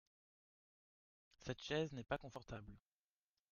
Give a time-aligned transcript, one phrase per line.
[1.37, 2.75] Cette chaise n’est pas confortable.